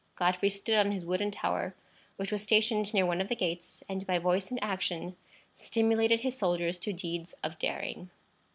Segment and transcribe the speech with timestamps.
[0.15, 1.75] Godfrey stood on his wooden tower,
[2.15, 5.15] which was stationed near one of the gates, and by voice and action
[5.55, 8.09] stimulated his soldiers to deeds of daring.